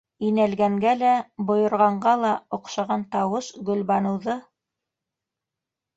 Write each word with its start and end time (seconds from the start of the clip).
Инәлгәнгә 0.27 0.93
лә, 1.01 1.11
бойорғанға 1.51 2.13
ла 2.23 2.33
оҡшаған 2.59 3.07
тауыш 3.17 3.53
Гөлбаныуҙы 3.69 4.41